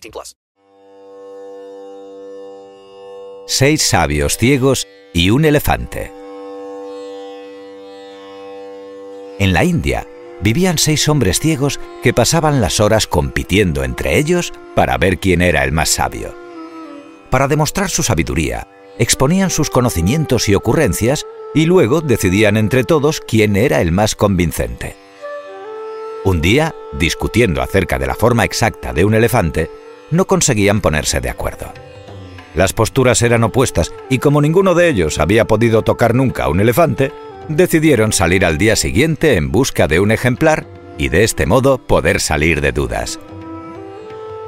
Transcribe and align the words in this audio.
18 0.00 0.10
plus. 0.10 0.36
Seis 3.46 3.82
sabios 3.82 4.36
ciegos 4.36 4.86
y 5.14 5.30
un 5.30 5.44
elefante. 5.44 6.12
En 9.38 9.52
la 9.52 9.64
India 9.64 10.06
vivían 10.40 10.78
seis 10.78 11.08
hombres 11.08 11.40
ciegos 11.40 11.78
que 12.02 12.12
pasaban 12.12 12.60
las 12.60 12.80
horas 12.80 13.06
compitiendo 13.06 13.84
entre 13.84 14.18
ellos 14.18 14.52
para 14.74 14.98
ver 14.98 15.18
quién 15.18 15.42
era 15.42 15.64
el 15.64 15.72
más 15.72 15.90
sabio. 15.90 16.34
Para 17.30 17.48
demostrar 17.48 17.88
su 17.88 18.02
sabiduría, 18.02 18.66
exponían 18.98 19.50
sus 19.50 19.70
conocimientos 19.70 20.48
y 20.48 20.54
ocurrencias 20.54 21.24
y 21.54 21.66
luego 21.66 22.00
decidían 22.00 22.56
entre 22.56 22.84
todos 22.84 23.20
quién 23.20 23.56
era 23.56 23.80
el 23.80 23.92
más 23.92 24.14
convincente. 24.14 24.96
Un 26.24 26.40
día, 26.40 26.74
discutiendo 26.98 27.62
acerca 27.62 27.98
de 27.98 28.06
la 28.06 28.16
forma 28.16 28.44
exacta 28.44 28.92
de 28.92 29.04
un 29.04 29.14
elefante, 29.14 29.70
no 30.10 30.26
conseguían 30.26 30.80
ponerse 30.80 31.20
de 31.20 31.30
acuerdo. 31.30 31.72
Las 32.54 32.72
posturas 32.72 33.20
eran 33.22 33.44
opuestas 33.44 33.92
y 34.08 34.18
como 34.18 34.40
ninguno 34.40 34.74
de 34.74 34.88
ellos 34.88 35.18
había 35.18 35.46
podido 35.46 35.82
tocar 35.82 36.14
nunca 36.14 36.44
a 36.44 36.48
un 36.48 36.60
elefante, 36.60 37.12
decidieron 37.48 38.12
salir 38.12 38.44
al 38.44 38.58
día 38.58 38.76
siguiente 38.76 39.34
en 39.34 39.52
busca 39.52 39.86
de 39.88 40.00
un 40.00 40.10
ejemplar 40.10 40.66
y 40.98 41.10
de 41.10 41.24
este 41.24 41.46
modo 41.46 41.78
poder 41.78 42.20
salir 42.20 42.60
de 42.60 42.72
dudas. 42.72 43.20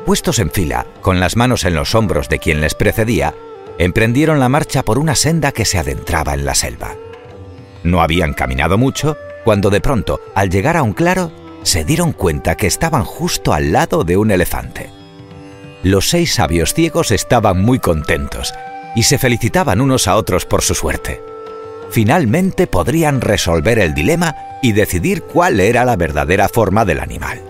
Puestos 0.07 0.39
en 0.39 0.51
fila, 0.51 0.87
con 1.03 1.21
las 1.21 1.37
manos 1.37 1.65
en 1.65 1.75
los 1.75 1.95
hombros 1.95 2.31
de 2.31 2.39
quien 2.39 2.63
les 2.63 2.75
precedía, 2.75 3.35
emprendieron 3.79 4.41
la 4.41 4.49
marcha 4.49 4.83
por 4.83 4.99
una 4.99 5.15
senda 5.15 5.53
que 5.53 5.67
se 5.67 5.79
adentraba 5.79 6.33
en 6.33 6.47
la 6.47 6.55
selva. 6.55 6.95
No 7.85 8.01
habían 8.01 8.33
caminado 8.33 8.79
mucho 8.79 9.19
cuando 9.45 9.71
de 9.71 9.81
pronto, 9.81 10.21
al 10.35 10.51
llegar 10.51 10.77
a 10.77 10.83
un 10.83 10.95
claro, 10.95 11.31
se 11.63 11.85
dieron 11.85 12.13
cuenta 12.13 12.57
que 12.57 12.67
estaban 12.67 13.05
justo 13.05 13.53
al 13.53 13.73
lado 13.73 14.05
de 14.05 14.17
un 14.17 14.31
elefante. 14.31 14.98
Los 15.83 16.09
seis 16.09 16.35
sabios 16.35 16.75
ciegos 16.75 17.11
estaban 17.11 17.63
muy 17.63 17.79
contentos 17.79 18.53
y 18.97 19.05
se 19.05 19.19
felicitaban 19.19 19.81
unos 19.81 20.09
a 20.09 20.17
otros 20.17 20.45
por 20.45 20.63
su 20.63 20.75
suerte. 20.75 21.23
Finalmente 21.91 22.67
podrían 22.67 23.21
resolver 23.21 23.79
el 23.79 23.95
dilema 23.95 24.35
y 24.61 24.73
decidir 24.73 25.23
cuál 25.23 25.61
era 25.61 25.85
la 25.85 25.97
verdadera 25.97 26.49
forma 26.49 26.85
del 26.85 27.01
animal. 27.01 27.41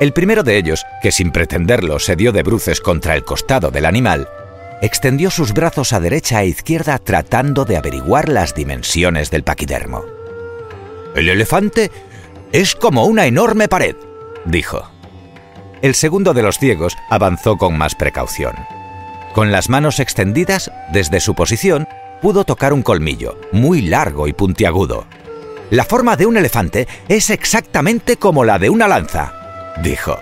El 0.00 0.14
primero 0.14 0.42
de 0.42 0.56
ellos, 0.56 0.84
que 1.02 1.12
sin 1.12 1.30
pretenderlo 1.30 1.98
se 1.98 2.16
dio 2.16 2.32
de 2.32 2.42
bruces 2.42 2.80
contra 2.80 3.14
el 3.14 3.24
costado 3.24 3.70
del 3.70 3.84
animal, 3.84 4.26
extendió 4.80 5.30
sus 5.30 5.52
brazos 5.52 5.92
a 5.92 6.00
derecha 6.00 6.42
e 6.42 6.46
izquierda 6.46 6.98
tratando 6.98 7.66
de 7.66 7.76
averiguar 7.76 8.30
las 8.30 8.54
dimensiones 8.54 9.30
del 9.30 9.44
paquidermo. 9.44 10.06
El 11.14 11.28
elefante 11.28 11.90
es 12.50 12.74
como 12.74 13.04
una 13.04 13.26
enorme 13.26 13.68
pared, 13.68 13.94
dijo. 14.46 14.90
El 15.82 15.94
segundo 15.94 16.34
de 16.34 16.42
los 16.42 16.58
ciegos 16.58 16.96
avanzó 17.08 17.56
con 17.56 17.78
más 17.78 17.94
precaución. 17.94 18.54
Con 19.32 19.50
las 19.50 19.68
manos 19.68 19.98
extendidas, 19.98 20.70
desde 20.92 21.20
su 21.20 21.34
posición, 21.34 21.88
pudo 22.20 22.44
tocar 22.44 22.72
un 22.72 22.82
colmillo, 22.82 23.38
muy 23.52 23.80
largo 23.80 24.28
y 24.28 24.32
puntiagudo. 24.34 25.06
La 25.70 25.84
forma 25.84 26.16
de 26.16 26.26
un 26.26 26.36
elefante 26.36 26.86
es 27.08 27.30
exactamente 27.30 28.16
como 28.16 28.44
la 28.44 28.58
de 28.58 28.68
una 28.68 28.88
lanza, 28.88 29.32
dijo. 29.82 30.18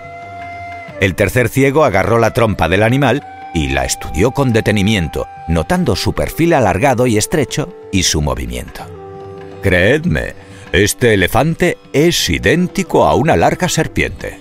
El 1.01 1.15
tercer 1.15 1.49
ciego 1.49 1.83
agarró 1.83 2.19
la 2.19 2.33
trompa 2.33 2.69
del 2.69 2.83
animal 2.83 3.25
y 3.53 3.69
la 3.69 3.83
estudió 3.83 4.31
con 4.31 4.53
detenimiento, 4.53 5.27
notando 5.47 5.95
su 5.95 6.13
perfil 6.13 6.53
alargado 6.53 7.07
y 7.07 7.17
estrecho 7.17 7.73
y 7.91 8.03
su 8.03 8.21
movimiento. 8.21 8.83
Creedme, 9.61 10.35
este 10.71 11.15
elefante 11.15 11.77
es 11.91 12.29
idéntico 12.29 13.05
a 13.05 13.15
una 13.15 13.35
larga 13.35 13.67
serpiente. 13.67 14.38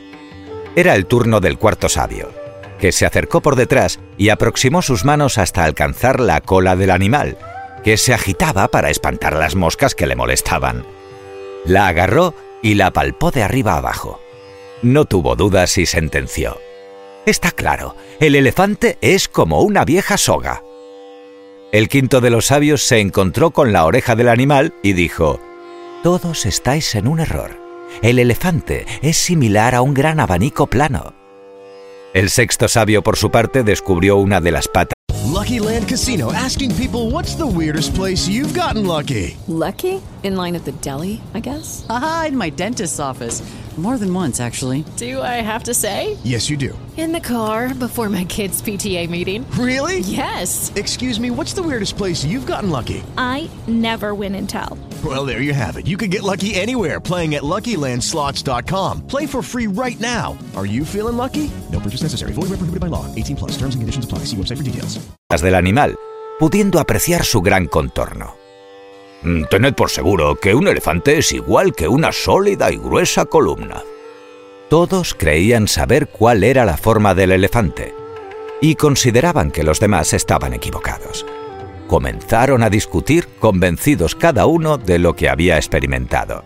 Era 0.79 0.95
el 0.95 1.07
turno 1.07 1.41
del 1.41 1.59
cuarto 1.59 1.89
sabio, 1.89 2.31
que 2.79 2.93
se 2.93 3.05
acercó 3.05 3.41
por 3.41 3.57
detrás 3.57 3.99
y 4.17 4.29
aproximó 4.29 4.81
sus 4.81 5.05
manos 5.05 5.37
hasta 5.37 5.65
alcanzar 5.65 6.21
la 6.21 6.41
cola 6.41 6.77
del 6.77 6.93
animal, 6.93 7.37
que 7.83 7.97
se 7.97 8.15
agitaba 8.15 8.69
para 8.69 8.89
espantar 8.89 9.35
las 9.35 9.57
moscas 9.57 9.97
que 9.97 10.07
le 10.07 10.15
molestaban. 10.15 10.87
La 11.65 11.89
agarró 11.89 12.33
y 12.63 12.75
la 12.75 12.93
palpó 12.93 13.33
de 13.33 13.43
arriba 13.43 13.77
abajo. 13.77 14.21
No 14.81 15.05
tuvo 15.05 15.35
dudas 15.35 15.77
y 15.79 15.85
sentenció. 15.85 16.61
Está 17.27 17.51
claro, 17.51 17.97
el 18.21 18.37
elefante 18.37 18.99
es 19.01 19.27
como 19.27 19.63
una 19.63 19.85
vieja 19.85 20.17
soga. 20.17 20.63
El 21.73 21.89
quinto 21.89 22.21
de 22.21 22.31
los 22.31 22.47
sabios 22.47 22.85
se 22.85 23.01
encontró 23.01 23.51
con 23.51 23.73
la 23.73 23.85
oreja 23.85 24.15
del 24.15 24.29
animal 24.29 24.73
y 24.85 24.93
dijo, 24.93 25.41
Todos 26.05 26.47
estáis 26.47 26.95
en 26.95 27.09
un 27.09 27.19
error. 27.19 27.68
El 28.03 28.19
elefante 28.19 28.87
es 29.03 29.17
similar 29.17 29.75
a 29.75 29.83
un 29.83 29.95
gran 29.95 30.21
abanico 30.21 30.67
plano. 30.67 31.15
El 32.15 32.31
sexto 32.31 32.69
sabio, 32.69 33.03
por 33.03 33.17
su 33.17 33.31
parte, 33.31 33.63
descubrió 33.63 34.17
una 34.17 34.41
de 34.41 34.53
las 34.53 34.69
patas. 34.69 34.95
Lucky 35.27 35.61
Land 35.61 35.89
Casino 35.89 36.33
asking 36.33 36.75
people 36.75 37.11
what's 37.11 37.37
the 37.37 37.47
weirdest 37.47 37.95
place 37.95 38.27
you've 38.29 38.55
gotten 38.59 38.87
lucky. 38.87 39.37
Lucky? 39.47 40.01
In 40.23 40.37
line 40.37 40.57
at 40.57 40.65
the 40.65 40.73
deli, 40.81 41.21
I 41.35 41.41
guess? 41.41 41.87
Aha, 41.89 42.27
in 42.29 42.37
my 42.37 42.51
dentist's 42.51 42.99
office. 42.99 43.43
More 43.77 43.97
than 43.99 44.13
once, 44.13 44.41
actually. 44.41 44.85
Do 44.97 45.23
I 45.23 45.41
have 45.41 45.63
to 45.65 45.75
say? 45.75 46.19
Yes, 46.25 46.51
you 46.51 46.57
do. 46.57 46.77
In 46.97 47.13
the 47.13 47.21
car 47.21 47.73
before 47.73 48.09
my 48.09 48.25
kids' 48.25 48.61
PTA 48.61 49.09
meeting. 49.09 49.49
Really? 49.53 50.01
Yes. 50.01 50.73
Excuse 50.75 51.21
me, 51.21 51.31
what's 51.31 51.53
the 51.53 51.63
weirdest 51.63 51.97
place 51.97 52.25
you've 52.25 52.47
gotten 52.47 52.71
lucky? 52.71 53.05
I 53.17 53.49
never 53.69 54.17
win 54.17 54.35
and 54.35 54.49
tell. 54.49 54.77
Well, 55.05 55.25
there 55.25 55.43
you 55.43 55.55
have 55.55 55.77
it. 55.77 55.87
You 55.87 55.97
can 55.97 56.11
get 56.11 56.25
lucky 56.25 56.57
anywhere 56.57 56.99
playing 57.01 57.37
at 57.37 57.45
LuckyLandSlots.com. 57.45 59.07
Play 59.07 59.27
for 59.27 59.43
free 59.43 59.69
right 59.69 59.99
now. 60.01 60.37
Are 60.57 60.67
you 60.67 60.85
feeling 60.85 61.17
lucky? 61.17 61.49
No 61.73 61.79
purchase 61.79 62.03
necessary. 62.03 62.33
Void 62.33 62.49
where 62.51 62.59
prohibited 62.59 62.81
by 62.81 62.89
law. 62.89 63.07
18 63.15 63.37
plus. 63.37 63.53
Terms 63.53 63.75
and 63.77 63.83
conditions 63.83 64.05
apply. 64.05 64.25
See 64.27 64.37
website 64.37 64.57
for 64.59 64.65
details. 64.65 64.99
del 65.41 65.55
animal, 65.55 65.95
pudiendo 66.41 66.81
apreciar 66.81 67.25
su 67.25 67.41
gran 67.43 67.67
contorno. 67.67 68.35
Mm, 69.23 69.45
Tened 69.51 69.75
por 69.75 69.91
seguro 69.91 70.37
que 70.37 70.55
un 70.55 70.67
elefante 70.69 71.19
es 71.19 71.33
igual 71.33 71.75
que 71.75 71.87
una 71.87 72.13
sólida 72.13 72.73
y 72.73 72.77
gruesa 72.77 73.27
columna. 73.27 73.83
Todos 74.71 75.15
creían 75.15 75.69
saber 75.69 76.09
cuál 76.09 76.45
era 76.45 76.65
la 76.65 76.77
forma 76.77 77.15
del 77.15 77.33
elefante 77.33 77.95
y 78.61 78.75
consideraban 78.75 79.51
que 79.51 79.63
los 79.65 79.81
demás 79.81 80.13
estaban 80.13 80.53
equivocados. 80.55 81.25
Comenzaron 81.89 82.63
a 82.63 82.71
discutir 82.71 83.27
convencidos 83.41 84.15
cada 84.15 84.47
uno 84.47 84.79
de 84.79 84.99
lo 84.99 85.17
que 85.17 85.29
había 85.29 85.57
experimentado. 85.57 86.45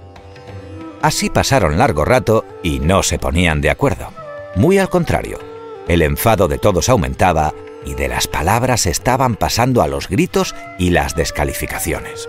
Así 1.02 1.28
pasaron 1.30 1.78
largo 1.78 2.04
rato 2.04 2.44
y 2.62 2.78
no 2.78 3.02
se 3.02 3.18
ponían 3.18 3.60
de 3.60 3.68
acuerdo. 3.68 4.06
Muy 4.54 4.78
al 4.78 4.88
contrario, 4.88 5.38
el 5.88 6.02
enfado 6.02 6.46
de 6.46 6.58
todos 6.58 6.88
aumentaba 6.88 7.52
y 7.84 7.94
de 7.94 8.06
las 8.06 8.28
palabras 8.28 8.86
estaban 8.86 9.34
pasando 9.34 9.82
a 9.82 9.88
los 9.88 10.08
gritos 10.08 10.54
y 10.78 10.90
las 10.90 11.16
descalificaciones. 11.16 12.28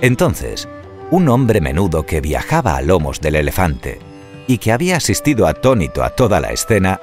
Entonces, 0.00 0.68
un 1.10 1.28
hombre 1.28 1.60
menudo 1.60 2.06
que 2.06 2.22
viajaba 2.22 2.76
a 2.76 2.80
lomos 2.80 3.20
del 3.20 3.36
elefante 3.36 3.98
y 4.46 4.56
que 4.56 4.72
había 4.72 4.96
asistido 4.96 5.46
atónito 5.46 6.02
a 6.02 6.10
toda 6.10 6.40
la 6.40 6.52
escena, 6.52 7.00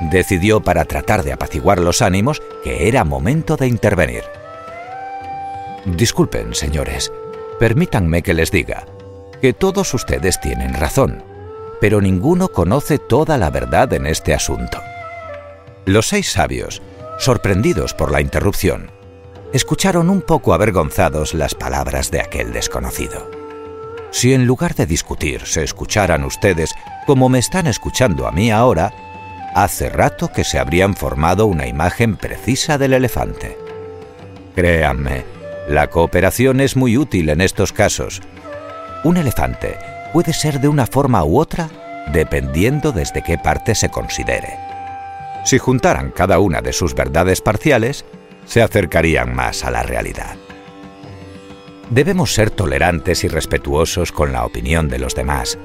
decidió 0.00 0.60
para 0.60 0.84
tratar 0.84 1.22
de 1.22 1.32
apaciguar 1.32 1.78
los 1.78 2.02
ánimos 2.02 2.42
que 2.62 2.88
era 2.88 3.04
momento 3.04 3.56
de 3.56 3.66
intervenir. 3.66 4.24
Disculpen, 5.84 6.54
señores, 6.54 7.12
permítanme 7.58 8.22
que 8.22 8.34
les 8.34 8.50
diga 8.50 8.86
que 9.40 9.52
todos 9.52 9.92
ustedes 9.94 10.40
tienen 10.40 10.74
razón. 10.74 11.22
pero 11.80 12.00
ninguno 12.00 12.48
conoce 12.48 12.98
toda 12.98 13.38
la 13.38 13.50
verdad 13.50 13.92
en 13.92 14.06
este 14.06 14.34
asunto. 14.34 14.80
Los 15.84 16.08
seis 16.08 16.32
sabios, 16.32 16.82
sorprendidos 17.18 17.94
por 17.94 18.10
la 18.10 18.20
interrupción, 18.20 18.90
escucharon 19.52 20.10
un 20.10 20.22
poco 20.22 20.54
avergonzados 20.54 21.34
las 21.34 21.54
palabras 21.54 22.10
de 22.10 22.20
aquel 22.20 22.52
desconocido. 22.52 23.30
Si 24.10 24.32
en 24.32 24.46
lugar 24.46 24.74
de 24.74 24.86
discutir 24.86 25.46
se 25.46 25.62
escucharan 25.62 26.24
ustedes 26.24 26.74
como 27.06 27.28
me 27.28 27.38
están 27.38 27.66
escuchando 27.66 28.26
a 28.26 28.32
mí 28.32 28.50
ahora, 28.50 28.92
hace 29.56 29.88
rato 29.88 30.30
que 30.32 30.44
se 30.44 30.58
habrían 30.58 30.94
formado 30.94 31.46
una 31.46 31.66
imagen 31.66 32.16
precisa 32.16 32.76
del 32.76 32.92
elefante. 32.92 33.56
Créanme, 34.54 35.24
la 35.66 35.88
cooperación 35.88 36.60
es 36.60 36.76
muy 36.76 36.98
útil 36.98 37.30
en 37.30 37.40
estos 37.40 37.72
casos. 37.72 38.20
Un 39.02 39.16
elefante 39.16 39.78
puede 40.12 40.34
ser 40.34 40.60
de 40.60 40.68
una 40.68 40.86
forma 40.86 41.24
u 41.24 41.38
otra 41.38 41.70
dependiendo 42.12 42.92
desde 42.92 43.22
qué 43.22 43.38
parte 43.38 43.74
se 43.74 43.88
considere. 43.88 44.58
Si 45.46 45.56
juntaran 45.56 46.10
cada 46.10 46.38
una 46.38 46.60
de 46.60 46.74
sus 46.74 46.94
verdades 46.94 47.40
parciales, 47.40 48.04
se 48.44 48.60
acercarían 48.60 49.34
más 49.34 49.64
a 49.64 49.70
la 49.70 49.82
realidad. 49.82 50.36
Debemos 51.88 52.34
ser 52.34 52.50
tolerantes 52.50 53.24
y 53.24 53.28
respetuosos 53.28 54.12
con 54.12 54.32
la 54.32 54.44
opinión 54.44 54.88
de 54.88 54.98
los 54.98 55.14
demás. 55.14 55.58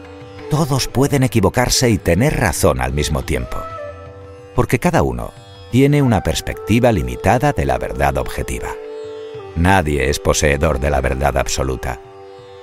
Todos 0.50 0.88
pueden 0.88 1.24
equivocarse 1.24 1.90
y 1.90 1.98
tener 1.98 2.40
razón 2.40 2.80
al 2.80 2.94
mismo 2.94 3.24
tiempo, 3.24 3.58
porque 4.56 4.80
cada 4.80 5.03
uno 5.03 5.31
tiene 5.71 6.01
una 6.01 6.21
perspectiva 6.21 6.92
limitada 6.92 7.53
de 7.53 7.65
la 7.65 7.77
verdad 7.77 8.18
objetiva. 8.18 8.69
Nadie 9.56 10.09
es 10.09 10.19
poseedor 10.19 10.80
de 10.80 10.89
la 10.89 11.01
verdad 11.01 11.38
absoluta, 11.38 12.00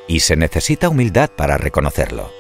y 0.06 0.20
se 0.20 0.36
necesita 0.36 0.88
humildad 0.88 1.30
para 1.30 1.58
reconocerlo. 1.58 2.30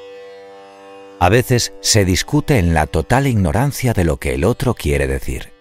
A 1.20 1.28
veces 1.28 1.72
se 1.80 2.04
discute 2.04 2.58
en 2.58 2.74
la 2.74 2.86
total 2.86 3.26
ignorancia 3.26 3.92
de 3.92 4.04
lo 4.04 4.18
que 4.18 4.34
el 4.34 4.44
otro 4.44 4.74
quiere 4.74 5.06
decir. 5.06 5.52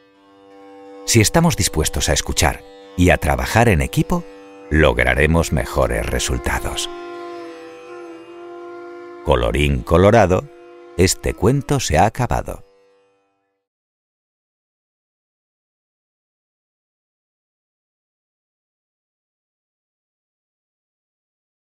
Si 1.06 1.20
estamos 1.20 1.56
dispuestos 1.56 2.10
a 2.10 2.14
escuchar 2.14 2.64
y 2.96 3.10
a 3.10 3.18
trabajar 3.18 3.70
en 3.70 3.82
equipo, 3.82 4.24
lograremos 4.70 5.54
mejores 5.54 6.06
resultados. 6.06 6.90
Colorín 9.24 9.82
colorado, 9.82 10.44
este 10.98 11.34
cuento 11.34 11.80
se 11.80 11.98
ha 11.98 12.06
acabado. 12.06 12.67